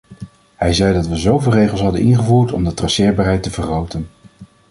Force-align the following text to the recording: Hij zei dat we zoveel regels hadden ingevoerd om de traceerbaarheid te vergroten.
Hij 0.55 0.73
zei 0.73 0.93
dat 0.93 1.07
we 1.07 1.15
zoveel 1.15 1.51
regels 1.51 1.81
hadden 1.81 2.01
ingevoerd 2.01 2.51
om 2.51 2.63
de 2.63 2.73
traceerbaarheid 2.73 3.43
te 3.43 3.51
vergroten. 3.51 4.09